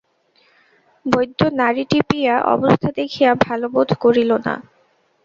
বৈদ্য 1.05 1.39
নাড়ী 1.59 1.83
টিপিয়া 1.91 2.35
অবস্থা 2.53 2.89
দেখিয়া 2.99 3.29
ভালো 3.45 3.65
বোধ 3.75 3.89
করিল 4.03 4.31
না। 4.45 4.53